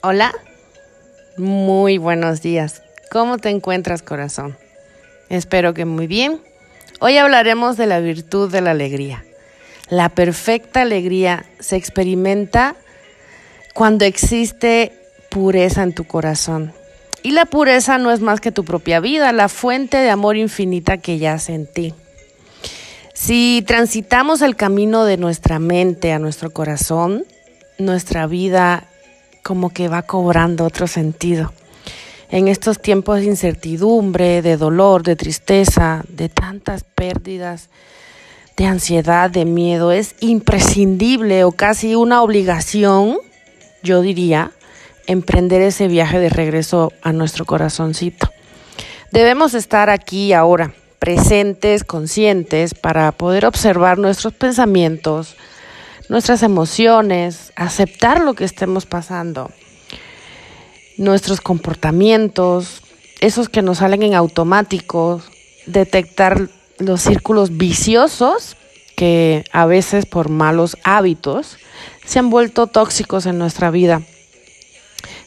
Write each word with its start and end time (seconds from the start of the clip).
Hola, 0.00 0.32
muy 1.36 1.98
buenos 1.98 2.40
días. 2.40 2.82
¿Cómo 3.10 3.38
te 3.38 3.48
encuentras, 3.48 4.00
corazón? 4.00 4.56
Espero 5.28 5.74
que 5.74 5.86
muy 5.86 6.06
bien. 6.06 6.40
Hoy 7.00 7.16
hablaremos 7.16 7.76
de 7.76 7.86
la 7.86 7.98
virtud 7.98 8.48
de 8.48 8.60
la 8.60 8.70
alegría. 8.70 9.24
La 9.88 10.08
perfecta 10.08 10.82
alegría 10.82 11.46
se 11.58 11.74
experimenta 11.74 12.76
cuando 13.74 14.04
existe 14.04 14.92
pureza 15.30 15.82
en 15.82 15.92
tu 15.92 16.04
corazón. 16.04 16.72
Y 17.24 17.32
la 17.32 17.46
pureza 17.46 17.98
no 17.98 18.12
es 18.12 18.20
más 18.20 18.40
que 18.40 18.52
tu 18.52 18.64
propia 18.64 19.00
vida, 19.00 19.32
la 19.32 19.48
fuente 19.48 19.96
de 19.96 20.10
amor 20.10 20.36
infinita 20.36 20.98
que 20.98 21.18
yace 21.18 21.54
en 21.54 21.66
ti. 21.66 21.92
Si 23.14 23.64
transitamos 23.66 24.42
el 24.42 24.54
camino 24.54 25.04
de 25.04 25.16
nuestra 25.16 25.58
mente 25.58 26.12
a 26.12 26.20
nuestro 26.20 26.50
corazón, 26.50 27.24
nuestra 27.78 28.28
vida 28.28 28.86
como 29.48 29.70
que 29.70 29.88
va 29.88 30.02
cobrando 30.02 30.66
otro 30.66 30.86
sentido. 30.86 31.54
En 32.28 32.48
estos 32.48 32.82
tiempos 32.82 33.20
de 33.20 33.24
incertidumbre, 33.24 34.42
de 34.42 34.58
dolor, 34.58 35.02
de 35.02 35.16
tristeza, 35.16 36.04
de 36.06 36.28
tantas 36.28 36.84
pérdidas, 36.84 37.70
de 38.58 38.66
ansiedad, 38.66 39.30
de 39.30 39.46
miedo, 39.46 39.90
es 39.90 40.16
imprescindible 40.20 41.44
o 41.44 41.52
casi 41.52 41.94
una 41.94 42.20
obligación, 42.22 43.16
yo 43.82 44.02
diría, 44.02 44.52
emprender 45.06 45.62
ese 45.62 45.88
viaje 45.88 46.18
de 46.18 46.28
regreso 46.28 46.92
a 47.00 47.14
nuestro 47.14 47.46
corazoncito. 47.46 48.28
Debemos 49.12 49.54
estar 49.54 49.88
aquí 49.88 50.34
ahora, 50.34 50.74
presentes, 50.98 51.84
conscientes, 51.84 52.74
para 52.74 53.12
poder 53.12 53.46
observar 53.46 53.96
nuestros 53.96 54.34
pensamientos, 54.34 55.36
nuestras 56.08 56.42
emociones, 56.42 57.52
aceptar 57.56 58.20
lo 58.20 58.34
que 58.34 58.44
estemos 58.44 58.86
pasando, 58.86 59.50
nuestros 60.96 61.40
comportamientos, 61.40 62.82
esos 63.20 63.48
que 63.48 63.62
nos 63.62 63.78
salen 63.78 64.02
en 64.02 64.14
automático, 64.14 65.20
detectar 65.66 66.48
los 66.78 67.02
círculos 67.02 67.56
viciosos 67.56 68.56
que 68.96 69.44
a 69.52 69.66
veces 69.66 70.06
por 70.06 70.28
malos 70.28 70.76
hábitos 70.82 71.58
se 72.04 72.18
han 72.18 72.30
vuelto 72.30 72.66
tóxicos 72.66 73.26
en 73.26 73.38
nuestra 73.38 73.70
vida, 73.70 74.02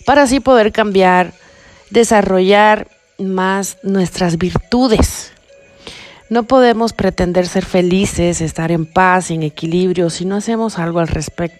para 0.05 0.23
así 0.23 0.39
poder 0.39 0.71
cambiar, 0.71 1.33
desarrollar 1.89 2.87
más 3.19 3.77
nuestras 3.83 4.37
virtudes, 4.37 5.31
no 6.31 6.43
podemos 6.43 6.93
pretender 6.93 7.45
ser 7.45 7.65
felices, 7.65 8.39
estar 8.39 8.71
en 8.71 8.85
paz, 8.85 9.31
en 9.31 9.43
equilibrio, 9.43 10.09
si 10.09 10.23
no 10.23 10.37
hacemos 10.37 10.79
algo 10.79 11.01
al, 11.01 11.09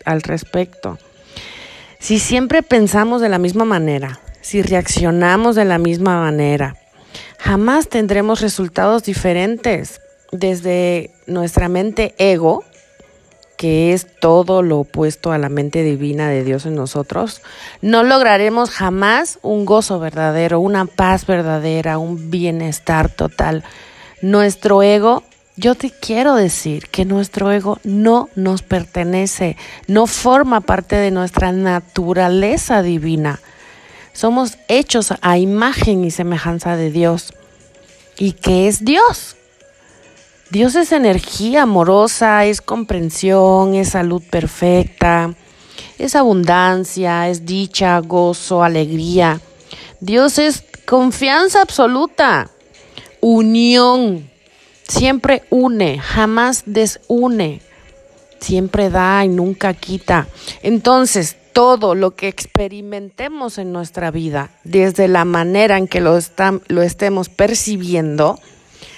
al 0.05 0.21
respecto. 0.21 0.97
Si 1.99 2.19
siempre 2.19 2.63
pensamos 2.63 3.21
de 3.21 3.27
la 3.27 3.37
misma 3.37 3.65
manera, 3.65 4.21
si 4.39 4.61
reaccionamos 4.61 5.57
de 5.57 5.65
la 5.65 5.77
misma 5.77 6.21
manera, 6.21 6.77
jamás 7.37 7.89
tendremos 7.89 8.39
resultados 8.39 9.03
diferentes 9.03 9.99
desde 10.31 11.11
nuestra 11.27 11.67
mente 11.67 12.15
ego, 12.17 12.63
que 13.57 13.91
es 13.91 14.07
todo 14.21 14.61
lo 14.61 14.79
opuesto 14.79 15.33
a 15.33 15.37
la 15.37 15.49
mente 15.49 15.83
divina 15.83 16.29
de 16.29 16.45
Dios 16.45 16.65
en 16.65 16.75
nosotros, 16.75 17.41
no 17.81 18.03
lograremos 18.03 18.69
jamás 18.69 19.37
un 19.41 19.65
gozo 19.65 19.99
verdadero, 19.99 20.61
una 20.61 20.85
paz 20.85 21.25
verdadera, 21.25 21.97
un 21.97 22.31
bienestar 22.31 23.09
total. 23.09 23.65
Nuestro 24.21 24.83
ego, 24.83 25.23
yo 25.57 25.73
te 25.73 25.89
quiero 25.89 26.35
decir 26.35 26.89
que 26.89 27.05
nuestro 27.05 27.51
ego 27.51 27.79
no 27.83 28.29
nos 28.35 28.61
pertenece, 28.61 29.57
no 29.87 30.05
forma 30.05 30.61
parte 30.61 30.95
de 30.95 31.09
nuestra 31.09 31.51
naturaleza 31.51 32.83
divina. 32.83 33.39
Somos 34.13 34.59
hechos 34.67 35.11
a 35.21 35.39
imagen 35.39 36.03
y 36.03 36.11
semejanza 36.11 36.75
de 36.75 36.91
Dios. 36.91 37.33
¿Y 38.19 38.33
qué 38.33 38.67
es 38.67 38.85
Dios? 38.85 39.37
Dios 40.51 40.75
es 40.75 40.91
energía 40.91 41.63
amorosa, 41.63 42.45
es 42.45 42.61
comprensión, 42.61 43.73
es 43.73 43.89
salud 43.89 44.21
perfecta, 44.29 45.33
es 45.97 46.15
abundancia, 46.15 47.27
es 47.27 47.47
dicha, 47.47 47.97
gozo, 47.99 48.63
alegría. 48.63 49.41
Dios 49.99 50.37
es 50.37 50.63
confianza 50.85 51.63
absoluta 51.63 52.50
unión. 53.21 54.29
Siempre 54.87 55.43
une, 55.49 55.99
jamás 55.99 56.63
desune. 56.65 57.61
Siempre 58.39 58.89
da 58.89 59.23
y 59.23 59.29
nunca 59.29 59.73
quita. 59.73 60.27
Entonces, 60.63 61.37
todo 61.53 61.95
lo 61.95 62.11
que 62.11 62.27
experimentemos 62.27 63.57
en 63.57 63.71
nuestra 63.71 64.11
vida, 64.11 64.51
desde 64.63 65.07
la 65.07 65.25
manera 65.25 65.77
en 65.77 65.87
que 65.87 66.01
lo, 66.01 66.17
lo 66.67 66.81
estemos 66.81 67.29
percibiendo, 67.29 68.39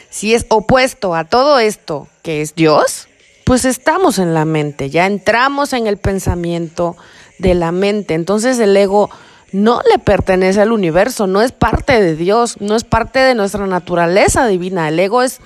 si 0.10 0.34
es 0.34 0.46
opuesto 0.50 1.16
a 1.16 1.26
todo 1.26 1.60
esto 1.60 2.08
que 2.22 2.42
es 2.42 2.56
Dios, 2.56 3.08
pues 3.46 3.66
estamos 3.66 4.20
en 4.20 4.34
la 4.34 4.46
mente, 4.46 4.90
ya 4.90 5.06
entramos 5.06 5.74
en 5.74 5.88
el 5.88 5.98
pensamiento 5.98 6.96
de 7.40 7.56
la 7.56 7.72
mente. 7.72 8.14
Entonces 8.14 8.60
el 8.60 8.76
ego 8.78 9.10
no 9.54 9.82
le 9.90 10.00
pertenece 10.00 10.60
al 10.60 10.72
universo, 10.72 11.28
no 11.28 11.42
es 11.42 11.52
parte 11.52 12.02
de 12.02 12.16
Dios, 12.16 12.60
no 12.60 12.76
es 12.76 12.84
parte 12.84 13.20
de 13.20 13.36
nuestra 13.36 13.66
naturaleza 13.68 14.48
divina. 14.48 14.90
El 14.90 15.00
ego 15.00 15.22
es 15.22 15.40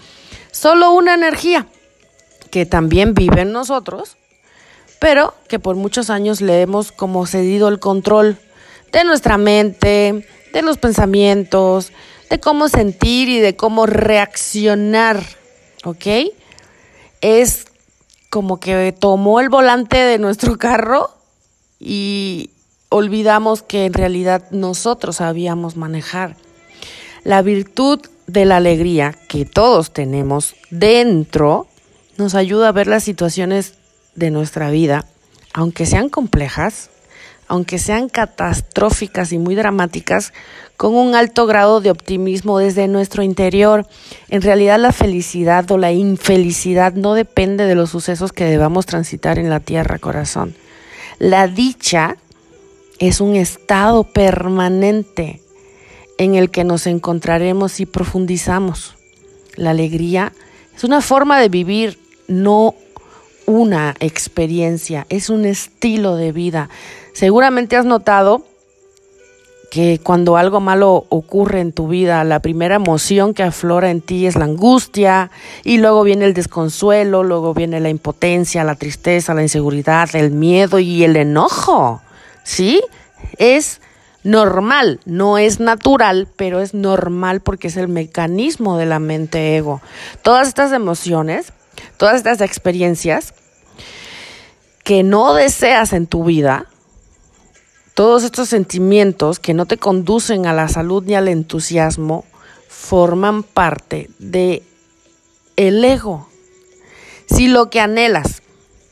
solo 0.51 0.93
una 0.93 1.13
energía 1.13 1.67
que 2.49 2.65
también 2.65 3.13
vive 3.13 3.41
en 3.41 3.51
nosotros, 3.51 4.17
pero 4.99 5.35
que 5.49 5.59
por 5.59 5.75
muchos 5.75 6.09
años 6.09 6.39
le 6.39 6.61
hemos 6.61 6.93
como 6.93 7.27
cedido 7.27 7.67
el 7.67 7.79
control 7.79 8.37
de 8.93 9.03
nuestra 9.03 9.37
mente, 9.37 10.25
de 10.53 10.61
los 10.61 10.77
pensamientos, 10.77 11.91
de 12.29 12.39
cómo 12.39 12.69
sentir 12.69 13.27
y 13.27 13.39
de 13.39 13.57
cómo 13.57 13.85
reaccionar, 13.85 15.21
¿ok? 15.83 16.31
Es 17.19 17.65
como 18.29 18.59
que 18.61 18.95
tomó 18.97 19.41
el 19.41 19.49
volante 19.49 19.97
de 19.97 20.17
nuestro 20.17 20.57
carro 20.57 21.13
y 21.77 22.51
olvidamos 22.89 23.61
que 23.61 23.85
en 23.85 23.93
realidad 23.93 24.49
nosotros 24.51 25.17
sabíamos 25.17 25.75
manejar. 25.75 26.35
La 27.23 27.41
virtud 27.41 27.99
de 28.27 28.45
la 28.45 28.57
alegría 28.57 29.15
que 29.27 29.45
todos 29.45 29.91
tenemos 29.91 30.55
dentro 30.69 31.67
nos 32.17 32.35
ayuda 32.35 32.69
a 32.69 32.73
ver 32.73 32.87
las 32.87 33.03
situaciones 33.03 33.73
de 34.15 34.31
nuestra 34.31 34.69
vida, 34.71 35.05
aunque 35.53 35.85
sean 35.85 36.09
complejas, 36.09 36.89
aunque 37.47 37.77
sean 37.77 38.09
catastróficas 38.09 39.31
y 39.31 39.37
muy 39.37 39.55
dramáticas, 39.55 40.33
con 40.75 40.95
un 40.95 41.15
alto 41.15 41.47
grado 41.47 41.81
de 41.81 41.91
optimismo 41.91 42.59
desde 42.59 42.87
nuestro 42.87 43.23
interior. 43.23 43.87
En 44.29 44.41
realidad 44.41 44.79
la 44.79 44.91
felicidad 44.91 45.69
o 45.71 45.77
la 45.77 45.91
infelicidad 45.91 46.93
no 46.93 47.13
depende 47.13 47.65
de 47.65 47.75
los 47.75 47.89
sucesos 47.89 48.31
que 48.31 48.45
debamos 48.45 48.85
transitar 48.85 49.39
en 49.39 49.49
la 49.49 49.59
tierra, 49.59 49.97
corazón. 49.97 50.55
La 51.19 51.47
dicha 51.47 52.17
es 52.99 53.21
un 53.21 53.35
estado 53.35 54.03
permanente 54.03 55.41
en 56.17 56.35
el 56.35 56.49
que 56.49 56.63
nos 56.63 56.87
encontraremos 56.87 57.79
y 57.79 57.85
profundizamos. 57.85 58.95
La 59.55 59.71
alegría 59.71 60.33
es 60.75 60.83
una 60.83 61.01
forma 61.01 61.39
de 61.39 61.49
vivir, 61.49 61.99
no 62.27 62.75
una 63.45 63.95
experiencia, 63.99 65.05
es 65.09 65.29
un 65.29 65.45
estilo 65.45 66.15
de 66.15 66.31
vida. 66.31 66.69
Seguramente 67.13 67.75
has 67.75 67.85
notado 67.85 68.43
que 69.69 69.99
cuando 70.01 70.37
algo 70.37 70.59
malo 70.59 71.05
ocurre 71.09 71.59
en 71.59 71.73
tu 71.73 71.87
vida, 71.87 72.23
la 72.23 72.39
primera 72.39 72.75
emoción 72.75 73.33
que 73.33 73.43
aflora 73.43 73.91
en 73.91 74.01
ti 74.01 74.25
es 74.25 74.35
la 74.35 74.45
angustia 74.45 75.29
y 75.63 75.77
luego 75.77 76.03
viene 76.03 76.25
el 76.25 76.33
desconsuelo, 76.33 77.23
luego 77.23 77.53
viene 77.53 77.79
la 77.79 77.89
impotencia, 77.89 78.63
la 78.63 78.75
tristeza, 78.75 79.33
la 79.33 79.41
inseguridad, 79.41 80.09
el 80.15 80.31
miedo 80.31 80.79
y 80.79 81.03
el 81.03 81.15
enojo. 81.15 82.01
¿Sí? 82.47 82.81
Es 83.37 83.81
normal, 84.23 85.01
no 85.05 85.37
es 85.37 85.59
natural, 85.59 86.27
pero 86.37 86.61
es 86.61 86.73
normal 86.73 87.41
porque 87.41 87.67
es 87.67 87.77
el 87.77 87.89
mecanismo 87.89 88.77
de 88.77 88.85
la 88.85 88.99
mente 88.99 89.57
ego. 89.57 89.81
Todas 90.21 90.47
estas 90.47 90.71
emociones, 90.71 91.51
todas 91.97 92.15
estas 92.15 92.41
experiencias 92.41 93.33
que 94.83 95.03
no 95.03 95.33
deseas 95.33 95.91
en 95.91 96.07
tu 96.07 96.23
vida, 96.23 96.67
todos 97.93 98.23
estos 98.23 98.47
sentimientos 98.47 99.39
que 99.39 99.53
no 99.53 99.65
te 99.65 99.77
conducen 99.77 100.45
a 100.45 100.53
la 100.53 100.69
salud 100.69 101.03
ni 101.05 101.15
al 101.15 101.27
entusiasmo, 101.27 102.23
forman 102.69 103.43
parte 103.43 104.09
de 104.19 104.63
el 105.57 105.83
ego. 105.83 106.29
Si 107.29 107.47
lo 107.47 107.69
que 107.69 107.81
anhelas 107.81 108.41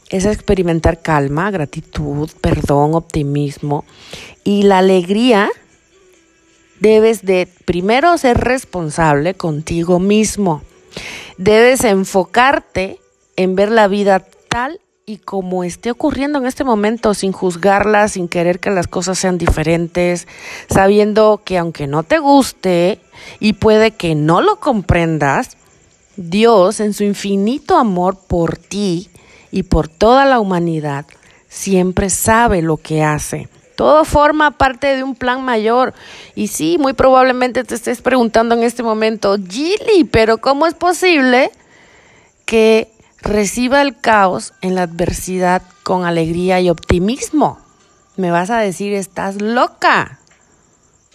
es 0.10 0.26
experimentar 0.26 1.02
calma, 1.02 1.52
gratitud, 1.52 2.30
perdón, 2.42 2.94
optimismo 2.94 3.86
y 4.44 4.64
la 4.64 4.80
alegría. 4.80 5.50
Debes 6.80 7.26
de 7.26 7.48
primero 7.66 8.18
ser 8.18 8.38
responsable 8.38 9.34
contigo 9.34 10.00
mismo. 10.00 10.62
Debes 11.38 11.84
enfocarte 11.84 13.00
en 13.36 13.56
ver 13.56 13.72
la 13.72 13.88
vida 13.88 14.26
tal 14.50 14.80
y 15.06 15.18
como 15.18 15.64
esté 15.64 15.92
ocurriendo 15.92 16.40
en 16.40 16.46
este 16.48 16.64
momento, 16.64 17.14
sin 17.14 17.32
juzgarla, 17.32 18.08
sin 18.08 18.28
querer 18.28 18.60
que 18.60 18.72
las 18.72 18.88
cosas 18.88 19.20
sean 19.20 19.38
diferentes, 19.38 20.28
sabiendo 20.68 21.42
que 21.44 21.58
aunque 21.58 21.88
no 21.88 22.04
te 22.04 22.18
guste 22.18 23.00
y 23.40 23.54
puede 23.54 23.92
que 23.92 24.16
no 24.16 24.42
lo 24.42 24.60
comprendas, 24.60 25.58
Dios 26.18 26.80
en 26.80 26.94
su 26.94 27.04
infinito 27.04 27.78
amor 27.78 28.18
por 28.28 28.58
ti 28.58 29.10
y 29.56 29.64
por 29.64 29.88
toda 29.88 30.26
la 30.26 30.42
humanidad 30.42 31.06
siempre 31.48 32.10
sabe 32.10 32.62
lo 32.62 32.76
que 32.76 33.04
hace. 33.04 33.48
Todo 33.78 34.04
forma 34.04 34.52
parte 34.52 34.98
de 34.98 35.02
un 35.02 35.16
plan 35.16 35.46
mayor. 35.46 35.94
Y 36.36 36.50
sí, 36.50 36.76
muy 36.78 36.92
probablemente 36.92 37.64
te 37.64 37.74
estés 37.74 38.02
preguntando 38.02 38.54
en 38.54 38.64
este 38.64 38.84
momento, 38.84 39.38
Gilly, 39.38 40.04
pero 40.12 40.40
¿cómo 40.40 40.68
es 40.68 40.74
posible 40.74 41.52
que 42.44 42.92
reciba 43.22 43.82
el 43.82 43.96
caos 43.98 44.52
en 44.60 44.76
la 44.76 44.82
adversidad 44.82 45.62
con 45.84 46.04
alegría 46.04 46.60
y 46.60 46.70
optimismo? 46.70 47.58
Me 48.18 48.32
vas 48.32 48.50
a 48.50 48.58
decir, 48.58 48.92
estás 48.92 49.42
loca. 49.42 50.20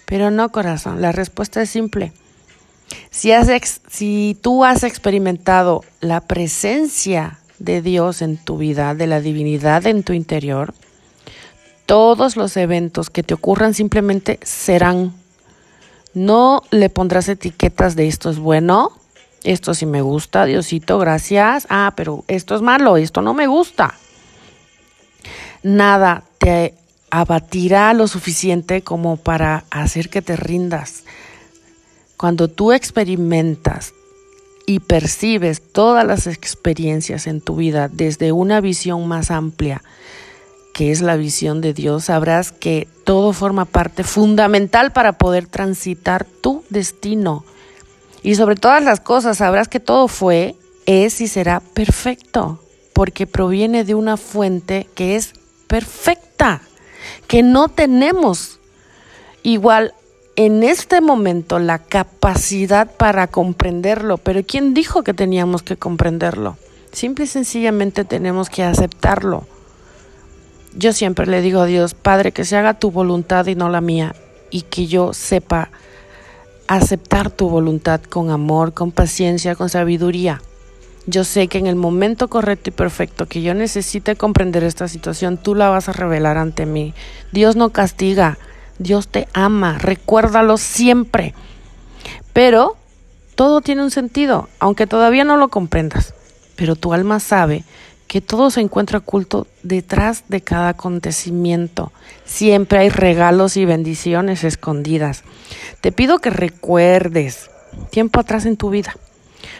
Pero 0.07 0.31
no, 0.31 0.51
corazón, 0.51 1.03
la 1.03 1.13
respuesta 1.13 1.61
es 1.61 1.69
simple. 1.69 2.15
Si, 3.11 3.33
has 3.33 3.51
si 3.91 4.35
tú 4.41 4.65
has 4.65 4.83
experimentado 4.83 5.85
la 6.01 6.23
presencia 6.23 7.40
de 7.61 7.83
Dios 7.83 8.23
en 8.23 8.37
tu 8.37 8.59
vida, 8.59 8.95
de 8.97 9.07
la 9.07 9.21
divinidad 9.21 9.87
en 9.87 10.03
tu 10.03 10.13
interior, 10.13 10.75
todos 11.87 12.37
los 12.37 12.57
eventos 12.57 13.11
que 13.11 13.23
te 13.23 13.35
ocurran 13.35 13.75
simplemente 13.75 14.41
serán. 14.43 15.13
No 16.15 16.63
le 16.71 16.89
pondrás 16.89 17.29
etiquetas 17.29 17.95
de 17.95 18.09
esto 18.09 18.31
es 18.31 18.39
bueno, 18.39 18.93
esto 19.45 19.75
sí 19.75 19.87
me 19.87 20.03
gusta, 20.03 20.45
Diosito, 20.45 20.99
gracias. 20.99 21.67
Ah, 21.71 21.93
pero 21.97 22.25
esto 22.29 22.55
es 22.55 22.63
malo, 22.63 22.97
esto 22.97 23.23
no 23.23 23.35
me 23.35 23.47
gusta. 23.47 23.95
Nada 25.63 26.25
te 26.39 26.75
abatirá 27.11 27.93
lo 27.95 28.09
suficiente 28.09 28.83
como 28.83 29.17
para 29.17 29.65
hacer 29.71 30.09
que 30.11 30.23
te 30.23 30.37
rindas. 30.37 31.05
Cuando 32.17 32.49
tú 32.49 32.73
experimentas 32.73 33.93
y 34.67 34.81
percibes 34.81 35.61
todas 35.61 36.07
las 36.07 36.27
experiencias 36.27 37.27
en 37.27 37.41
tu 37.41 37.57
vida 37.57 37.89
desde 37.89 38.33
una 38.33 38.61
visión 38.61 39.07
más 39.09 39.31
amplia, 39.31 39.83
que 40.75 40.93
es 40.93 41.01
la 41.01 41.17
visión 41.17 41.61
de 41.61 41.75
Dios, 41.75 42.05
sabrás 42.05 42.53
que 42.53 42.89
todo 43.05 43.33
forma 43.33 43.65
parte 43.65 44.05
fundamental 44.05 44.93
para 44.93 45.13
poder 45.15 45.47
transitar 45.47 46.25
tu 46.25 46.65
destino. 46.71 47.45
Y 48.23 48.35
sobre 48.35 48.57
todas 48.57 48.83
las 48.83 49.01
cosas 49.01 49.39
sabrás 49.39 49.69
que 49.69 49.81
todo 49.81 50.09
fue, 50.09 50.55
es 50.87 51.21
y 51.21 51.29
será 51.29 51.61
perfecto, 51.61 52.63
porque 52.93 53.27
proviene 53.27 53.85
de 53.85 53.95
una 53.95 54.17
fuente 54.17 54.89
que 54.95 55.17
es 55.17 55.33
perfecta, 55.67 56.63
que 57.27 57.43
no 57.43 57.69
tenemos 57.69 58.59
igual 59.43 59.95
en 60.37 60.63
este 60.63 61.01
momento 61.01 61.59
la 61.59 61.79
capacidad 61.79 62.91
para 62.97 63.27
comprenderlo, 63.27 64.19
pero 64.19 64.43
¿quién 64.47 64.75
dijo 64.75 65.03
que 65.03 65.15
teníamos 65.15 65.63
que 65.63 65.77
comprenderlo? 65.77 66.57
Simple 66.93 67.25
y 67.25 67.29
sencillamente 67.29 68.05
tenemos 68.05 68.49
que 68.49 68.63
aceptarlo 68.63 69.45
yo 70.75 70.93
siempre 70.93 71.27
le 71.27 71.43
digo 71.43 71.61
a 71.61 71.67
Dios, 71.67 71.95
Padre, 71.95 72.33
que 72.33 72.45
se 72.45 72.57
haga 72.57 72.75
tu 72.75 72.91
voluntad 72.91 73.47
y 73.47 73.55
no 73.55 73.69
la 73.69 73.81
mía, 73.81 74.15
y 74.51 74.63
que 74.63 74.87
yo 74.87 75.13
sepa 75.13 75.71
aceptar 76.69 77.31
tu 77.31 77.49
voluntad 77.49 78.01
con 78.03 78.31
amor, 78.31 78.73
con 78.73 78.93
paciencia, 78.93 79.57
con 79.57 79.69
sabiduría. 79.69 80.41
Yo 81.07 81.25
sé 81.25 81.49
que 81.49 81.59
en 81.59 81.67
el 81.67 81.75
momento 81.75 82.29
correcto 82.29 82.71
y 82.71 82.73
perfecto 82.73 83.27
que 83.27 83.43
yo 83.43 83.55
necesite 83.55 84.15
comprender 84.15 84.63
esta 84.63 84.87
situación, 84.87 85.39
tú 85.39 85.57
la 85.57 85.71
vas 85.71 85.89
a 85.89 85.93
revelar 85.93 86.37
ante 86.37 86.67
mí. 86.67 86.95
Dios 87.33 87.57
no 87.57 87.71
castiga, 87.71 88.39
Dios 88.81 89.09
te 89.09 89.29
ama, 89.35 89.79
recuérdalo 89.79 90.57
siempre. 90.57 91.35
Pero 92.33 92.77
todo 93.35 93.61
tiene 93.61 93.83
un 93.83 93.91
sentido, 93.91 94.49
aunque 94.59 94.87
todavía 94.87 95.23
no 95.23 95.37
lo 95.37 95.49
comprendas. 95.49 96.15
Pero 96.57 96.77
tu 96.77 96.95
alma 96.95 97.21
sabe 97.21 97.63
que 98.09 98.23
todo 98.23 98.51
se 98.51 98.63
encuentra 98.63 98.99
oculto 98.99 99.47
detrás 99.63 100.25
de 100.29 100.41
cada 100.41 100.71
acontecimiento. 100.71 101.93
Siempre 102.25 102.79
hay 102.79 102.89
regalos 102.89 103.59
y 103.59 103.67
bendiciones 103.67 104.45
escondidas. 104.45 105.25
Te 105.83 105.93
pido 105.93 106.19
que 106.19 106.31
recuerdes 106.31 107.51
tiempo 107.91 108.19
atrás 108.19 108.47
en 108.47 108.57
tu 108.57 108.71
vida, 108.71 108.97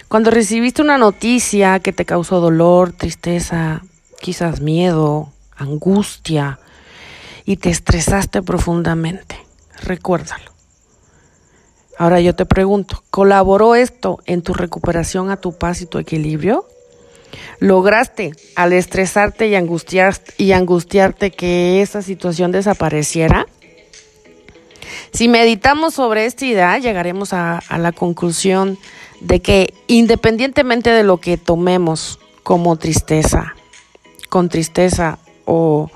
cuando 0.09 0.31
recibiste 0.31 0.83
una 0.83 0.99
noticia 0.99 1.79
que 1.79 1.93
te 1.93 2.05
causó 2.05 2.41
dolor, 2.41 2.93
tristeza, 2.93 3.83
quizás 4.21 4.61
miedo, 4.61 5.31
angustia, 5.57 6.59
y 7.45 7.57
te 7.57 7.71
estresaste 7.71 8.43
profundamente. 8.43 9.37
Recuérdalo. 9.83 10.51
Ahora 11.99 12.21
yo 12.21 12.35
te 12.35 12.47
pregunto, 12.47 13.03
¿colaboró 13.11 13.75
esto 13.75 14.21
en 14.27 14.43
tu 14.43 14.55
recuperación 14.55 15.31
a 15.31 15.37
tu 15.37 15.57
paz 15.57 15.83
y 15.83 15.87
tu 15.87 15.99
equilibrio? 15.99 16.67
lograste 17.59 18.33
al 18.57 18.73
estresarte 18.73 19.49
y, 19.49 19.55
angustiarte 19.55 21.31
que 21.31 21.83
esa 21.83 22.03
situación 22.03 22.53
desapareciera? 22.53 23.47
Si 25.13 25.29
meditamos 25.29 25.95
sobre 25.95 26.27
esta 26.27 26.47
idea, 26.47 26.79
llegaremos 26.79 27.33
a, 27.33 27.59
a 27.59 27.79
la 27.79 27.93
conclusión 27.93 28.79
de 29.21 29.41
que 29.41 29.75
independientemente 29.87 30.91
de 30.91 31.05
lo 31.05 31.19
que 31.19 31.37
tomemos 31.37 32.19
como 32.43 32.77
tristeza, 32.77 33.55
con 34.29 34.49
tristeza 34.49 35.19
o 35.45 35.91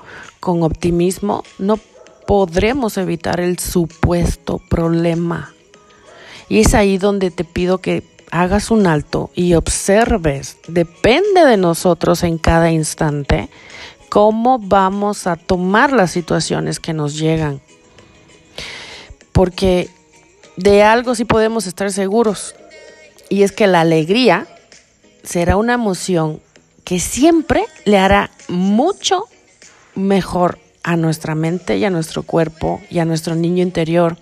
con 0.45 0.61
optimismo, 0.61 1.43
no 1.57 1.79
podremos 2.27 2.99
evitar 2.99 3.39
el 3.39 3.57
supuesto 3.57 4.61
problema. 4.69 5.55
Y 6.49 6.59
es 6.59 6.75
ahí 6.75 6.99
donde 6.99 7.31
te 7.31 7.43
pido 7.43 7.79
que 7.79 8.03
hagas 8.29 8.69
un 8.69 8.85
alto 8.85 9.31
y 9.33 9.55
observes, 9.55 10.57
depende 10.67 11.45
de 11.45 11.57
nosotros 11.57 12.21
en 12.21 12.37
cada 12.37 12.69
instante, 12.69 13.49
cómo 14.09 14.59
vamos 14.59 15.25
a 15.25 15.35
tomar 15.35 15.91
las 15.91 16.11
situaciones 16.11 16.79
que 16.79 16.93
nos 16.93 17.17
llegan. 17.17 17.59
Porque 19.31 19.89
de 20.57 20.83
algo 20.83 21.15
sí 21.15 21.25
podemos 21.25 21.65
estar 21.65 21.91
seguros, 21.91 22.53
y 23.29 23.41
es 23.41 23.51
que 23.51 23.65
la 23.65 23.81
alegría 23.81 24.45
será 25.23 25.57
una 25.57 25.73
emoción 25.73 26.39
que 26.83 26.99
siempre 26.99 27.65
le 27.85 27.97
hará 27.97 28.29
mucho 28.47 29.25
mejor 29.95 30.59
a 30.83 30.95
nuestra 30.95 31.35
mente 31.35 31.77
y 31.77 31.85
a 31.85 31.89
nuestro 31.89 32.23
cuerpo 32.23 32.81
y 32.89 32.99
a 32.99 33.05
nuestro 33.05 33.35
niño 33.35 33.63
interior 33.63 34.17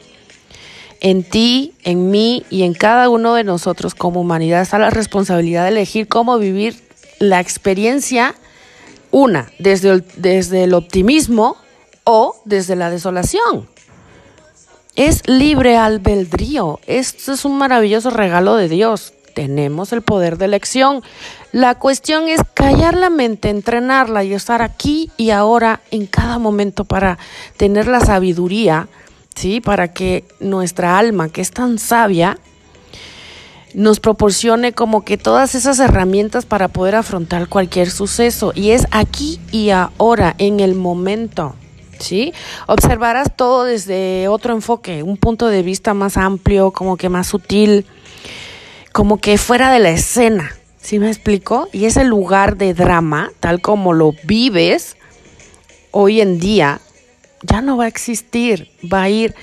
en 1.03 1.24
ti, 1.24 1.74
en 1.83 2.09
mí 2.09 2.45
y 2.50 2.63
en 2.63 2.74
cada 2.74 3.09
uno 3.09 3.36
de 3.36 3.43
nosotros 3.43 3.93
como 3.93 4.21
humanidad 4.21 4.62
está 4.62 4.79
la 4.79 4.89
responsabilidad 4.89 5.63
de 5.63 5.69
elegir 5.69 6.07
cómo 6.07 6.39
vivir 6.39 6.81
la 7.19 7.41
experiencia, 7.41 8.36
una, 9.12 9.51
desde 9.59 9.89
el, 9.89 10.05
desde 10.15 10.63
el 10.63 10.74
optimismo 10.74 11.57
o 12.05 12.41
desde 12.45 12.77
la 12.77 12.89
desolación. 12.89 13.67
Es 14.95 15.27
libre 15.27 15.75
albedrío. 15.75 16.79
Esto 16.88 17.33
es 17.33 17.43
un 17.43 17.57
maravilloso 17.57 18.09
regalo 18.09 18.55
de 18.55 18.69
Dios. 18.69 19.13
Tenemos 19.33 19.93
el 19.93 20.01
poder 20.01 20.37
de 20.37 20.45
elección. 20.45 21.01
La 21.51 21.75
cuestión 21.75 22.27
es 22.27 22.41
callar 22.53 22.95
la 22.95 23.09
mente, 23.09 23.49
entrenarla 23.49 24.23
y 24.23 24.33
estar 24.33 24.61
aquí 24.61 25.11
y 25.17 25.31
ahora 25.31 25.81
en 25.91 26.07
cada 26.07 26.39
momento 26.39 26.85
para 26.85 27.17
tener 27.57 27.87
la 27.87 27.99
sabiduría 27.99 28.87
¿sí? 29.35 29.61
Para 29.61 29.93
que 29.93 30.25
nuestra 30.39 30.97
alma, 30.97 31.29
que 31.29 31.41
es 31.41 31.51
tan 31.51 31.79
sabia, 31.79 32.37
nos 33.73 33.99
proporcione 33.99 34.73
como 34.73 35.03
que 35.03 35.17
todas 35.17 35.55
esas 35.55 35.79
herramientas 35.79 36.45
para 36.45 36.67
poder 36.67 36.95
afrontar 36.95 37.47
cualquier 37.47 37.89
suceso. 37.89 38.51
Y 38.55 38.71
es 38.71 38.87
aquí 38.91 39.39
y 39.51 39.71
ahora, 39.71 40.35
en 40.37 40.59
el 40.59 40.75
momento. 40.75 41.55
¿Sí? 41.99 42.33
Observarás 42.67 43.33
todo 43.33 43.63
desde 43.63 44.27
otro 44.27 44.53
enfoque, 44.53 45.03
un 45.03 45.15
punto 45.15 45.47
de 45.47 45.63
vista 45.63 45.93
más 45.93 46.17
amplio, 46.17 46.71
como 46.71 46.97
que 46.97 47.07
más 47.07 47.27
sutil, 47.27 47.85
como 48.93 49.17
que 49.17 49.38
fuera 49.38 49.69
de 49.73 49.79
la 49.79 49.89
escena. 49.89 50.55
¿Sí 50.81 51.00
me 51.00 51.09
explico? 51.09 51.67
Y 51.73 51.85
ese 51.85 52.05
lugar 52.05 52.55
de 52.57 52.73
drama, 52.73 53.31
tal 53.39 53.59
como 53.59 53.91
lo 53.93 54.13
vives 54.23 54.95
hoy 55.91 56.21
en 56.21 56.39
día, 56.39 56.79
ya 57.41 57.62
no 57.62 57.75
va 57.75 57.85
a 57.85 57.88
existir, 57.88 58.69
va 58.91 59.03
a 59.03 59.09
ir 59.09 59.35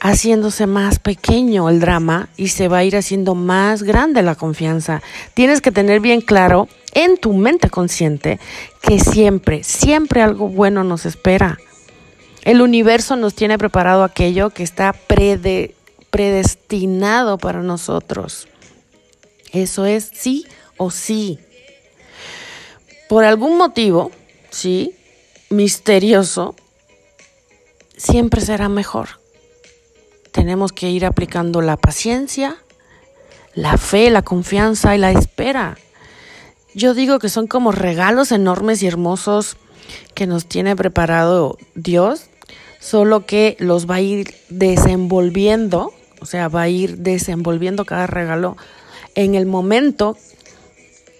haciéndose 0.00 0.66
más 0.66 0.98
pequeño 1.00 1.68
el 1.68 1.80
drama 1.80 2.28
y 2.36 2.48
se 2.48 2.68
va 2.68 2.78
a 2.78 2.84
ir 2.84 2.96
haciendo 2.96 3.34
más 3.34 3.82
grande 3.82 4.22
la 4.22 4.36
confianza. 4.36 5.02
Tienes 5.34 5.60
que 5.60 5.72
tener 5.72 6.00
bien 6.00 6.20
claro 6.20 6.68
en 6.94 7.18
tu 7.18 7.34
mente 7.34 7.68
consciente 7.68 8.38
que 8.80 9.00
siempre, 9.00 9.64
siempre 9.64 10.22
algo 10.22 10.48
bueno 10.48 10.84
nos 10.84 11.04
espera. 11.04 11.58
El 12.42 12.62
universo 12.62 13.16
nos 13.16 13.34
tiene 13.34 13.58
preparado 13.58 14.04
aquello 14.04 14.50
que 14.50 14.62
está 14.62 14.94
predestinado 16.10 17.36
para 17.36 17.62
nosotros. 17.62 18.46
Eso 19.52 19.86
es 19.86 20.10
sí 20.14 20.46
o 20.76 20.90
sí. 20.90 21.38
por 23.08 23.24
algún 23.24 23.56
motivo, 23.56 24.10
¿sí? 24.50 24.94
Misterioso, 25.48 26.54
siempre 27.96 28.42
será 28.42 28.68
mejor. 28.68 29.08
Tenemos 30.30 30.72
que 30.72 30.90
ir 30.90 31.06
aplicando 31.06 31.62
la 31.62 31.78
paciencia, 31.78 32.56
la 33.54 33.78
fe, 33.78 34.10
la 34.10 34.22
confianza 34.22 34.94
y 34.94 34.98
la 34.98 35.10
espera. 35.10 35.78
Yo 36.74 36.92
digo 36.92 37.18
que 37.18 37.30
son 37.30 37.46
como 37.46 37.72
regalos 37.72 38.30
enormes 38.30 38.82
y 38.82 38.86
hermosos 38.86 39.56
que 40.14 40.26
nos 40.26 40.46
tiene 40.46 40.76
preparado 40.76 41.56
Dios, 41.74 42.26
solo 42.78 43.24
que 43.24 43.56
los 43.58 43.88
va 43.88 43.96
a 43.96 44.00
ir 44.00 44.34
desenvolviendo, 44.50 45.92
o 46.20 46.26
sea, 46.26 46.48
va 46.48 46.62
a 46.62 46.68
ir 46.68 46.98
desenvolviendo 46.98 47.86
cada 47.86 48.06
regalo 48.06 48.56
en 49.14 49.34
el 49.34 49.46
momento 49.46 50.16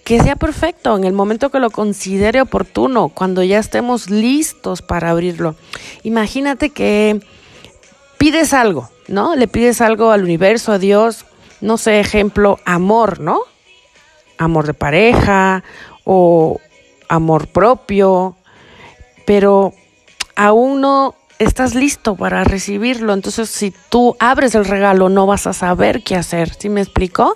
que 0.04 0.22
sea 0.22 0.36
perfecto, 0.36 0.96
en 0.96 1.04
el 1.04 1.12
momento 1.12 1.50
que 1.50 1.60
lo 1.60 1.68
considere 1.70 2.40
oportuno, 2.40 3.10
cuando 3.10 3.42
ya 3.42 3.58
estemos 3.58 4.08
listos 4.08 4.80
para 4.80 5.10
abrirlo. 5.10 5.54
Imagínate 6.02 6.70
que 6.70 7.20
pides 8.16 8.54
algo, 8.54 8.88
¿no? 9.06 9.36
Le 9.36 9.48
pides 9.48 9.82
algo 9.82 10.10
al 10.10 10.22
universo, 10.22 10.72
a 10.72 10.78
Dios, 10.78 11.26
no 11.60 11.76
sé, 11.76 12.00
ejemplo, 12.00 12.58
amor, 12.64 13.20
¿no? 13.20 13.40
Amor 14.38 14.66
de 14.66 14.72
pareja 14.72 15.62
o 16.04 16.58
amor 17.08 17.48
propio, 17.48 18.34
pero 19.26 19.74
aún 20.36 20.80
no 20.80 21.16
estás 21.38 21.74
listo 21.74 22.16
para 22.16 22.44
recibirlo. 22.44 23.12
Entonces, 23.12 23.50
si 23.50 23.74
tú 23.90 24.16
abres 24.18 24.54
el 24.54 24.64
regalo, 24.64 25.08
no 25.08 25.26
vas 25.26 25.46
a 25.46 25.52
saber 25.52 26.02
qué 26.02 26.16
hacer. 26.16 26.54
¿Sí 26.54 26.68
me 26.68 26.80
explico? 26.80 27.34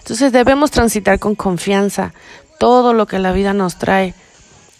Entonces, 0.00 0.32
debemos 0.32 0.70
transitar 0.70 1.18
con 1.18 1.34
confianza. 1.34 2.12
Todo 2.58 2.92
lo 2.92 3.06
que 3.06 3.18
la 3.18 3.32
vida 3.32 3.54
nos 3.54 3.78
trae, 3.78 4.14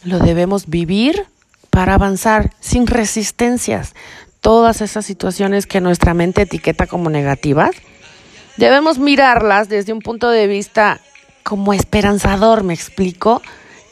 lo 0.03 0.19
debemos 0.19 0.67
vivir 0.69 1.27
para 1.71 1.95
avanzar 1.95 2.51
sin 2.61 2.87
resistencias. 2.87 3.95
Todas 4.41 4.81
esas 4.81 5.07
situaciones 5.07 5.67
que 5.67 5.81
nuestra 5.81 6.13
mente 6.13 6.43
etiqueta 6.43 6.87
como 6.87 7.09
negativas, 7.09 7.71
Debemos 8.61 8.99
mirarlas 8.99 9.71
desde 9.71 9.95
un 9.95 10.01
punto 10.01 10.29
de 10.29 10.47
vista 10.47 11.01
como 11.43 11.73
esperanzador, 11.73 12.63
¿me 12.63 12.75
explico? 12.75 13.41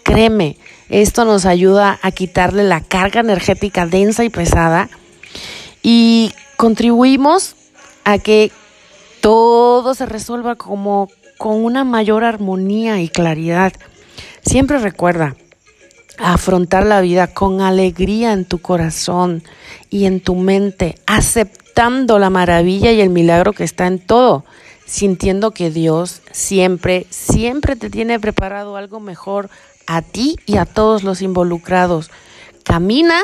Créeme, 0.03 0.59
esto 0.91 1.25
nos 1.25 1.47
ayuda 1.47 1.99
a 2.03 2.11
quitarle 2.11 2.65
la 2.65 2.83
carga 2.83 3.21
energética 3.21 3.87
densa 3.87 4.25
y 4.25 4.29
pesada 4.29 4.91
y 5.83 6.35
contribuimos 6.59 7.57
a 8.05 8.19
que 8.19 8.53
todo 9.23 9.95
se 9.95 10.05
resuelva 10.05 10.57
como 10.57 11.09
con 11.39 11.65
una 11.65 11.85
mayor 11.85 12.25
armonía 12.25 13.01
y 13.01 13.09
claridad. 13.09 13.73
Siempre 14.45 14.79
recuerda 14.79 15.37
afrontar 16.19 16.85
la 16.85 17.01
vida 17.01 17.29
con 17.29 17.61
alegría 17.61 18.33
en 18.33 18.45
tu 18.45 18.59
corazón 18.59 19.43
y 19.89 20.05
en 20.05 20.21
tu 20.21 20.35
mente, 20.35 20.97
aceptando 21.07 22.19
la 22.19 22.29
maravilla 22.29 22.93
y 22.93 23.01
el 23.01 23.11
milagro 23.11 23.53
que 23.53 23.65
está 23.65 23.87
en 23.87 24.01
todo 24.01 24.45
sintiendo 24.89 25.51
que 25.51 25.71
Dios 25.71 26.23
siempre, 26.33 27.07
siempre 27.11 27.77
te 27.77 27.91
tiene 27.91 28.19
preparado 28.19 28.77
algo 28.77 29.01
mejor 29.01 29.51
a 29.87 30.03
ti 30.03 30.37
y 30.47 30.57
a 30.57 30.65
todos 30.65 31.05
los 31.05 31.21
involucrados. 31.21 32.11
Camina, 32.65 33.21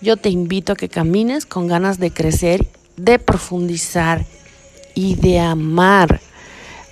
yo 0.00 0.16
te 0.16 0.30
invito 0.30 0.72
a 0.72 0.76
que 0.76 0.88
camines 0.88 1.44
con 1.44 1.68
ganas 1.68 1.98
de 1.98 2.10
crecer, 2.10 2.66
de 2.96 3.18
profundizar 3.18 4.24
y 4.94 5.16
de 5.16 5.38
amar. 5.38 6.20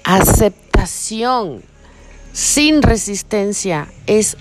Aceptación 0.04 1.62
sin 2.32 2.82
resistencia 2.82 3.88
es 4.06 4.37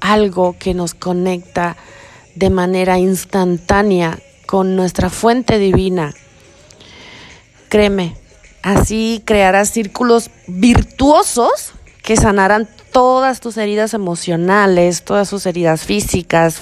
algo 0.00 0.56
que 0.58 0.74
nos 0.74 0.94
conecta 0.94 1.76
de 2.34 2.50
manera 2.50 2.98
instantánea 2.98 4.18
con 4.46 4.76
nuestra 4.76 5.10
fuente 5.10 5.58
divina. 5.58 6.14
Créeme, 7.68 8.16
Así 8.64 9.22
crearás 9.26 9.68
círculos 9.68 10.30
virtuosos 10.46 11.72
que 12.02 12.16
sanarán 12.16 12.66
todas 12.92 13.40
tus 13.40 13.58
heridas 13.58 13.92
emocionales, 13.92 15.04
todas 15.04 15.28
tus 15.28 15.44
heridas 15.44 15.82
físicas, 15.84 16.58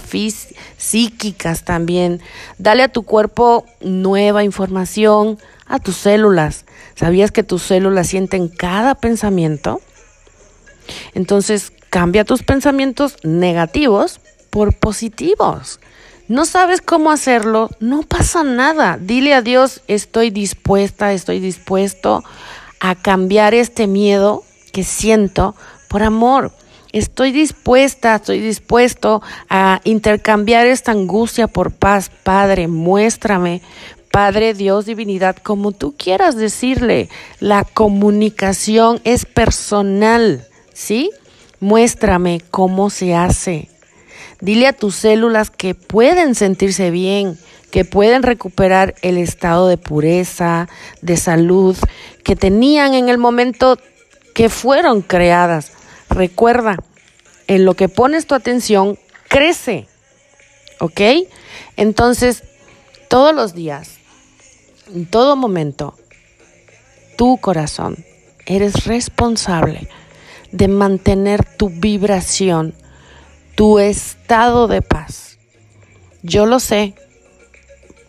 psíquicas 0.78 1.64
también. 1.64 2.20
Dale 2.58 2.82
a 2.82 2.88
tu 2.88 3.04
cuerpo 3.04 3.66
nueva 3.80 4.42
información, 4.42 5.38
a 5.66 5.78
tus 5.78 5.94
células. 5.94 6.64
¿Sabías 7.02 7.32
que 7.32 7.42
tus 7.42 7.62
células 7.62 8.06
sienten 8.06 8.48
cada 8.48 8.94
pensamiento? 8.94 9.80
Entonces, 11.14 11.72
cambia 11.90 12.24
tus 12.24 12.42
pensamientos 12.42 13.16
negativos 13.22 14.20
por 14.50 14.74
positivos 14.74 15.80
no 16.32 16.46
sabes 16.46 16.80
cómo 16.80 17.10
hacerlo, 17.10 17.68
no 17.78 18.02
pasa 18.04 18.42
nada. 18.42 18.98
Dile 18.98 19.34
a 19.34 19.42
Dios, 19.42 19.82
estoy 19.86 20.30
dispuesta, 20.30 21.12
estoy 21.12 21.40
dispuesto 21.40 22.24
a 22.80 22.94
cambiar 22.94 23.52
este 23.52 23.86
miedo 23.86 24.42
que 24.72 24.82
siento 24.82 25.54
por 25.88 26.02
amor. 26.02 26.52
Estoy 26.92 27.32
dispuesta, 27.32 28.14
estoy 28.14 28.40
dispuesto 28.40 29.20
a 29.50 29.80
intercambiar 29.84 30.66
esta 30.66 30.92
angustia 30.92 31.48
por 31.48 31.70
paz. 31.70 32.10
Padre, 32.22 32.66
muéstrame, 32.66 33.60
Padre, 34.12 34.52
Dios, 34.52 34.84
divinidad, 34.84 35.36
como 35.36 35.72
tú 35.72 35.94
quieras 35.96 36.36
decirle. 36.36 37.08
La 37.40 37.64
comunicación 37.64 39.00
es 39.04 39.24
personal, 39.24 40.46
¿sí? 40.74 41.10
Muéstrame 41.60 42.42
cómo 42.50 42.90
se 42.90 43.14
hace. 43.14 43.70
Dile 44.42 44.66
a 44.66 44.74
tus 44.74 44.96
células 44.96 45.48
que 45.48 45.74
pueden 45.74 46.34
sentirse 46.34 46.90
bien, 46.90 47.38
que 47.70 47.86
pueden 47.86 48.22
recuperar 48.22 48.94
el 49.00 49.16
estado 49.16 49.66
de 49.66 49.78
pureza, 49.78 50.68
de 51.00 51.16
salud 51.16 51.74
que 52.22 52.36
tenían 52.36 52.92
en 52.92 53.08
el 53.08 53.16
momento 53.16 53.78
que 54.34 54.50
fueron 54.50 55.00
creadas. 55.00 55.72
Recuerda, 56.10 56.76
en 57.46 57.64
lo 57.64 57.72
que 57.72 57.88
pones 57.88 58.26
tu 58.26 58.34
atención, 58.34 58.98
crece. 59.28 59.86
¿Ok? 60.80 61.00
Entonces, 61.78 62.42
todos 63.08 63.34
los 63.34 63.54
días, 63.54 64.01
en 64.94 65.06
todo 65.06 65.36
momento, 65.36 65.94
tu 67.16 67.38
corazón, 67.38 68.04
eres 68.46 68.86
responsable 68.86 69.88
de 70.50 70.68
mantener 70.68 71.44
tu 71.44 71.68
vibración 71.70 72.74
tu 73.54 73.78
estado 73.78 74.66
de 74.66 74.82
paz. 74.82 75.38
Yo 76.22 76.46
lo 76.46 76.60
sé, 76.60 76.94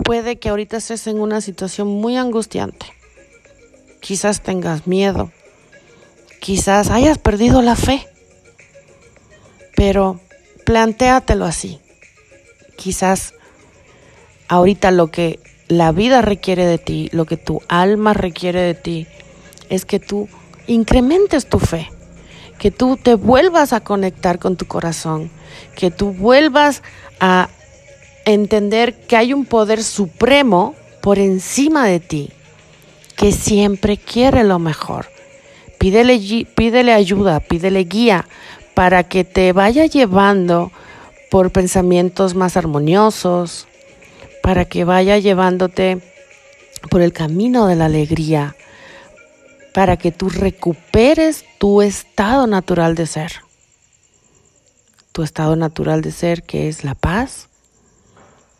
puede 0.03 0.37
que 0.37 0.49
ahorita 0.49 0.77
estés 0.77 1.07
en 1.07 1.19
una 1.19 1.41
situación 1.41 1.87
muy 1.87 2.17
angustiante. 2.17 2.85
Quizás 3.99 4.41
tengas 4.41 4.87
miedo, 4.87 5.31
quizás 6.39 6.89
hayas 6.89 7.17
perdido 7.17 7.61
la 7.61 7.75
fe, 7.75 8.07
pero 9.75 10.19
plantéatelo 10.65 11.45
así. 11.45 11.79
Quizás 12.77 13.33
ahorita 14.47 14.91
lo 14.91 15.09
que 15.09 15.39
la 15.67 15.91
vida 15.91 16.21
requiere 16.21 16.65
de 16.65 16.77
ti, 16.77 17.09
lo 17.11 17.25
que 17.25 17.37
tu 17.37 17.61
alma 17.67 18.13
requiere 18.13 18.61
de 18.61 18.73
ti, 18.73 19.07
es 19.69 19.85
que 19.85 19.99
tú 19.99 20.29
incrementes 20.67 21.47
tu 21.47 21.59
fe 21.59 21.89
que 22.63 22.71
tú 22.71 22.95
te 22.95 23.15
vuelvas 23.15 23.73
a 23.73 23.81
conectar 23.81 24.39
con 24.39 24.55
tu 24.55 24.65
corazón, 24.65 25.29
que 25.75 25.91
tú 25.91 26.13
vuelvas 26.13 26.81
a 27.19 27.49
entender 28.23 29.05
que 29.05 29.17
hay 29.17 29.33
un 29.33 29.43
poder 29.43 29.83
supremo 29.83 30.73
por 31.01 31.19
encima 31.19 31.85
de 31.85 31.99
ti, 31.99 32.29
que 33.17 33.33
siempre 33.33 33.97
quiere 33.97 34.45
lo 34.45 34.59
mejor. 34.59 35.07
Pídele, 35.77 36.47
pídele 36.55 36.93
ayuda, 36.93 37.41
pídele 37.41 37.83
guía 37.83 38.25
para 38.73 39.03
que 39.03 39.25
te 39.25 39.51
vaya 39.51 39.85
llevando 39.85 40.71
por 41.29 41.51
pensamientos 41.51 42.33
más 42.33 42.55
armoniosos, 42.55 43.67
para 44.43 44.65
que 44.65 44.83
vaya 44.83 45.17
llevándote 45.19 46.01
por 46.91 47.01
el 47.01 47.13
camino 47.13 47.65
de 47.65 47.77
la 47.77 47.85
alegría, 47.85 48.57
para 49.73 49.95
que 49.95 50.11
tú 50.11 50.27
recuperes 50.27 51.45
tu 51.59 51.81
estado 51.81 52.45
natural 52.45 52.93
de 52.93 53.07
ser. 53.07 53.31
Tu 55.13 55.23
estado 55.23 55.55
natural 55.55 56.01
de 56.01 56.11
ser 56.11 56.43
que 56.43 56.67
es 56.67 56.83
la 56.83 56.93
paz, 56.93 57.47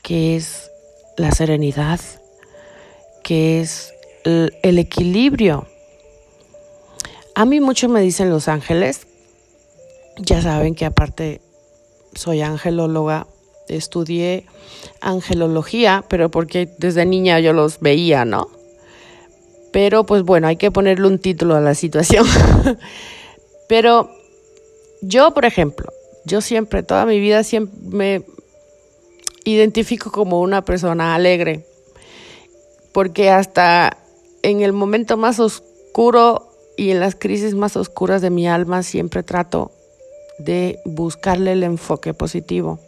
que 0.01 0.37
es 0.37 0.71
la 1.17 1.31
serenidad, 1.31 1.99
que 3.21 3.59
es 3.59 3.93
el, 4.23 4.79
equilibrio. 4.79 5.67
A 7.35 7.43
mí 7.43 7.59
mucho 7.59 7.89
me 7.89 7.99
dicen 7.99 8.29
los 8.29 8.47
ángeles, 8.47 9.05
ya 10.17 10.41
saben 10.41 10.75
que 10.75 10.85
aparte 10.85 11.41
soy 12.15 12.41
angelóloga, 12.41 13.27
estudié 13.67 14.45
angelología, 15.01 16.03
pero 16.09 16.29
porque 16.29 16.69
desde 16.77 17.05
niña 17.05 17.39
yo 17.39 17.53
los 17.53 17.79
veía, 17.79 18.25
¿no? 18.25 18.49
Pero 19.71 20.05
pues 20.05 20.23
bueno, 20.23 20.47
hay 20.47 20.55
que 20.55 20.71
ponerle 20.71 21.07
un 21.07 21.19
título 21.19 21.55
a 21.55 21.61
la 21.61 21.73
situación. 21.75 22.25
Pero 23.67 24.09
Yo, 25.01 25.33
por 25.33 25.43
ejemplo, 25.43 25.91
yo 26.25 26.39
siempre, 26.39 26.83
toda 26.83 27.05
mi 27.05 27.19
vida, 27.19 27.43
siempre 27.43 27.77
me 27.81 28.23
identifico 29.43 30.11
como 30.11 30.39
una 30.39 30.63
persona 30.63 31.13
alegre, 31.15 31.65
porque 32.93 33.29
hasta 33.29 33.97
en 34.43 34.61
el 34.61 34.71
momento 34.71 35.17
más 35.17 35.39
oscuro 35.39 36.47
y 36.77 36.91
en 36.91 36.99
las 37.01 37.15
crisis 37.15 37.53
más 37.55 37.75
oscuras 37.75 38.21
de 38.21 38.29
mi 38.29 38.47
alma 38.47 38.83
siempre 38.83 39.23
trato 39.23 39.71
de 40.39 40.79
buscarle 40.85 41.51
el 41.51 41.63
enfoque 41.63 42.13
positivo. 42.13 42.79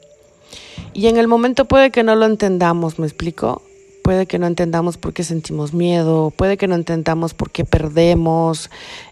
Y 0.94 1.08
en 1.08 1.18
el 1.18 1.28
momento 1.28 1.66
puede 1.66 1.92
que 1.92 2.04
no 2.04 2.16
lo 2.16 2.26
entendamos, 2.26 3.00
¿me 3.00 3.06
explico? 3.06 3.62
Puede 4.04 4.28
que 4.28 4.40
no 4.40 4.48
entendamos 4.48 4.98
por 4.98 5.14
qué 5.14 5.24
sentimos 5.24 5.74
miedo, 5.74 6.32
puede 6.36 6.58
que 6.58 6.68
no 6.68 6.76
entendamos 6.76 7.34
por 7.34 7.52
qué 7.52 7.66
perdemos 7.66 8.70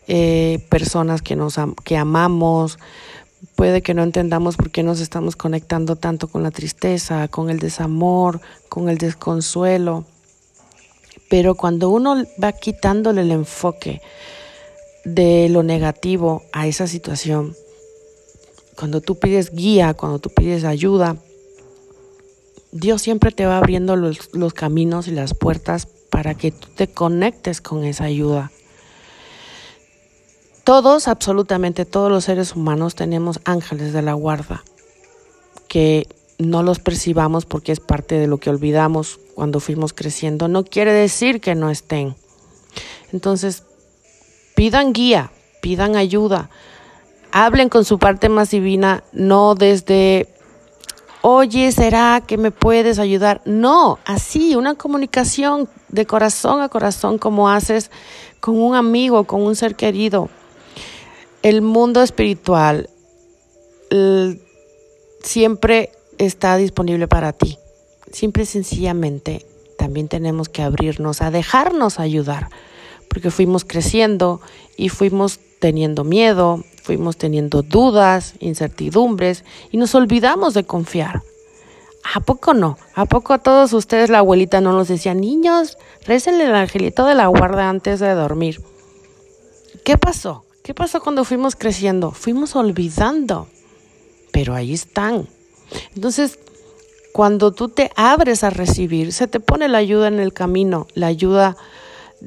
eh, 0.07 0.65
personas 0.69 1.21
que, 1.21 1.35
nos 1.35 1.55
que 1.83 1.97
amamos, 1.97 2.77
puede 3.55 3.81
que 3.81 3.93
no 3.93 4.03
entendamos 4.03 4.55
por 4.55 4.71
qué 4.71 4.83
nos 4.83 4.99
estamos 4.99 5.35
conectando 5.35 5.95
tanto 5.95 6.27
con 6.27 6.43
la 6.43 6.51
tristeza, 6.51 7.27
con 7.27 7.49
el 7.49 7.59
desamor, 7.59 8.39
con 8.69 8.87
el 8.87 8.97
desconsuelo. 8.97 10.05
Pero 11.29 11.55
cuando 11.55 11.89
uno 11.89 12.23
va 12.41 12.51
quitándole 12.51 13.21
el 13.21 13.31
enfoque 13.31 14.01
de 15.03 15.49
lo 15.49 15.63
negativo 15.63 16.43
a 16.53 16.67
esa 16.67 16.87
situación, 16.87 17.55
cuando 18.77 19.01
tú 19.01 19.19
pides 19.19 19.51
guía, 19.51 19.93
cuando 19.93 20.19
tú 20.19 20.29
pides 20.29 20.63
ayuda, 20.63 21.17
Dios 22.71 23.01
siempre 23.03 23.31
te 23.31 23.45
va 23.45 23.59
abriendo 23.59 23.95
los, 23.95 24.53
caminos 24.53 25.07
y 25.07 25.11
las 25.11 25.35
puertas 25.35 25.87
para 26.09 26.33
que 26.33 26.51
tú 26.51 26.67
te 26.75 26.87
conectes 26.87 27.61
con 27.61 27.83
esa 27.83 28.05
ayuda. 28.05 28.51
Todos, 30.63 31.07
absolutamente 31.07 31.85
todos 31.85 32.11
los 32.11 32.23
seres 32.23 32.55
humanos 32.55 32.95
tenemos 32.95 33.41
ángeles 33.43 33.93
de 33.93 34.01
la 34.01 34.13
guarda, 34.13 34.63
que 35.67 36.07
no 36.39 36.63
los 36.63 36.79
percibamos 36.79 37.45
porque 37.45 37.71
es 37.71 37.79
parte 37.79 38.15
de 38.15 38.27
lo 38.27 38.39
que 38.39 38.49
olvidamos 38.49 39.19
cuando 39.35 39.59
fuimos 39.59 39.93
creciendo. 39.93 40.47
No 40.47 40.63
quiere 40.63 40.93
decir 40.93 41.41
que 41.41 41.53
no 41.53 41.69
estén. 41.69 42.15
Entonces, 43.11 43.63
pidan 44.55 44.93
guía, 44.93 45.31
pidan 45.61 45.95
ayuda, 45.95 46.49
hablen 47.33 47.67
con 47.67 47.83
su 47.83 47.99
parte 47.99 48.29
más 48.29 48.51
divina, 48.51 49.03
no 49.11 49.55
desde, 49.55 50.33
oye, 51.21 51.69
¿será 51.73 52.23
que 52.25 52.37
me 52.37 52.51
puedes 52.51 52.97
ayudar? 52.97 53.41
No, 53.43 53.99
así, 54.05 54.55
una 54.55 54.75
comunicación 54.75 55.67
de 55.89 56.05
corazón 56.05 56.61
a 56.61 56.69
corazón 56.69 57.17
como 57.17 57.49
haces 57.49 57.91
con 58.39 58.61
un 58.61 58.75
amigo, 58.75 59.25
con 59.25 59.41
un 59.41 59.57
ser 59.57 59.75
querido 59.75 60.29
el 61.43 61.61
mundo 61.61 62.01
espiritual 62.01 62.89
siempre 65.21 65.91
está 66.17 66.57
disponible 66.57 67.07
para 67.07 67.33
ti. 67.33 67.59
Simple 68.11 68.43
y 68.43 68.45
sencillamente 68.47 69.45
también 69.77 70.07
tenemos 70.07 70.49
que 70.49 70.63
abrirnos 70.63 71.21
a 71.21 71.29
dejarnos 71.29 71.99
ayudar, 71.99 72.49
porque 73.09 73.29
fuimos 73.29 73.65
creciendo 73.65 74.41
y 74.77 74.89
fuimos 74.89 75.39
teniendo 75.59 76.03
miedo, 76.03 76.63
fuimos 76.83 77.17
teniendo 77.17 77.61
dudas, 77.61 78.35
incertidumbres 78.39 79.43
y 79.71 79.77
nos 79.77 79.95
olvidamos 79.95 80.53
de 80.53 80.65
confiar. 80.65 81.23
¿A 82.13 82.19
poco 82.19 82.53
no? 82.53 82.77
¿A 82.93 83.05
poco 83.05 83.33
a 83.33 83.39
todos 83.39 83.71
ustedes 83.71 84.09
la 84.09 84.19
abuelita 84.19 84.59
no 84.59 84.73
nos 84.73 84.89
decía, 84.89 85.13
niños, 85.13 85.77
récenle 86.05 86.43
el 86.43 86.53
angelito 86.53 87.05
de 87.05 87.15
la 87.15 87.27
guarda 87.27 87.69
antes 87.69 88.01
de 88.01 88.13
dormir? 88.13 88.61
¿Qué 89.85 89.97
pasó? 89.97 90.43
¿Qué 90.63 90.73
pasó 90.73 91.01
cuando 91.01 91.23
fuimos 91.23 91.55
creciendo? 91.55 92.11
Fuimos 92.11 92.55
olvidando, 92.55 93.47
pero 94.31 94.53
ahí 94.53 94.73
están. 94.73 95.29
Entonces, 95.95 96.39
cuando 97.13 97.53
tú 97.53 97.69
te 97.69 97.91
abres 97.95 98.43
a 98.43 98.49
recibir, 98.49 99.13
se 99.13 99.27
te 99.27 99.39
pone 99.39 99.69
la 99.69 99.77
ayuda 99.77 100.09
en 100.09 100.19
el 100.19 100.33
camino. 100.33 100.87
La 100.93 101.07
ayuda 101.07 101.55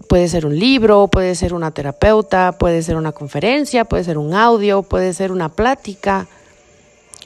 puede 0.09 0.29
ser 0.29 0.47
un 0.47 0.59
libro, 0.59 1.09
puede 1.09 1.35
ser 1.35 1.55
una 1.55 1.71
terapeuta, 1.71 2.53
puede 2.59 2.83
ser 2.83 2.97
una 2.97 3.13
conferencia, 3.13 3.85
puede 3.85 4.05
ser 4.05 4.19
un 4.19 4.35
audio, 4.35 4.83
puede 4.83 5.13
ser 5.15 5.33
una 5.33 5.49
plática. 5.49 6.27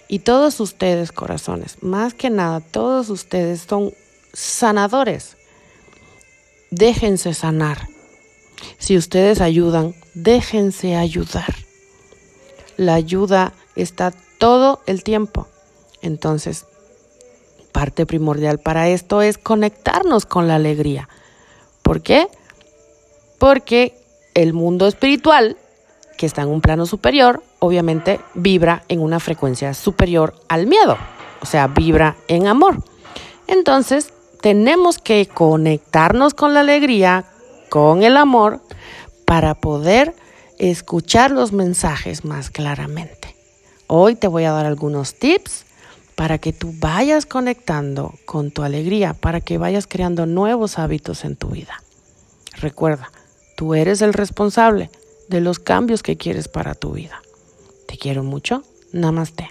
Y 0.08 0.20
todos 0.20 0.60
ustedes, 0.60 1.12
corazones, 1.12 1.82
más 1.82 2.14
que 2.14 2.30
nada, 2.30 2.60
todos 2.60 3.10
ustedes 3.10 3.66
son 3.68 3.92
sanadores. 4.32 5.36
Déjense 6.70 7.34
sanar. 7.34 7.88
Si 8.78 8.96
ustedes 8.96 9.40
ayudan, 9.40 9.94
déjense 10.14 10.96
ayudar. 10.96 11.54
La 12.76 12.94
ayuda 12.94 13.52
está 13.76 14.12
todo 14.38 14.80
el 14.86 15.02
tiempo. 15.04 15.46
Entonces, 16.02 16.66
parte 17.72 18.06
primordial 18.06 18.58
para 18.58 18.88
esto 18.88 19.22
es 19.22 19.38
conectarnos 19.38 20.26
con 20.26 20.48
la 20.48 20.56
alegría. 20.56 21.08
¿Por 21.82 22.02
qué? 22.02 22.28
Porque 23.40 23.94
el 24.34 24.52
mundo 24.52 24.86
espiritual, 24.86 25.56
que 26.18 26.26
está 26.26 26.42
en 26.42 26.48
un 26.48 26.60
plano 26.60 26.84
superior, 26.84 27.42
obviamente 27.58 28.20
vibra 28.34 28.84
en 28.88 29.00
una 29.00 29.18
frecuencia 29.18 29.72
superior 29.72 30.34
al 30.48 30.66
miedo, 30.66 30.98
o 31.40 31.46
sea, 31.46 31.66
vibra 31.66 32.16
en 32.28 32.46
amor. 32.46 32.84
Entonces, 33.46 34.12
tenemos 34.42 34.98
que 34.98 35.26
conectarnos 35.26 36.34
con 36.34 36.52
la 36.52 36.60
alegría, 36.60 37.24
con 37.70 38.02
el 38.02 38.18
amor, 38.18 38.60
para 39.24 39.54
poder 39.54 40.14
escuchar 40.58 41.30
los 41.30 41.52
mensajes 41.52 42.26
más 42.26 42.50
claramente. 42.50 43.34
Hoy 43.86 44.16
te 44.16 44.28
voy 44.28 44.44
a 44.44 44.52
dar 44.52 44.66
algunos 44.66 45.14
tips 45.14 45.64
para 46.14 46.36
que 46.36 46.52
tú 46.52 46.74
vayas 46.78 47.24
conectando 47.24 48.12
con 48.26 48.50
tu 48.50 48.64
alegría, 48.64 49.14
para 49.14 49.40
que 49.40 49.56
vayas 49.56 49.86
creando 49.86 50.26
nuevos 50.26 50.78
hábitos 50.78 51.24
en 51.24 51.36
tu 51.36 51.48
vida. 51.48 51.82
Recuerda, 52.60 53.10
tú 53.60 53.74
eres 53.74 54.00
el 54.00 54.14
responsable 54.14 54.88
de 55.28 55.42
los 55.42 55.58
cambios 55.58 56.02
que 56.02 56.16
quieres 56.16 56.48
para 56.48 56.74
tu 56.74 56.92
vida. 56.92 57.20
Te 57.86 57.98
quiero 57.98 58.24
mucho. 58.24 58.62
Namaste. 58.90 59.50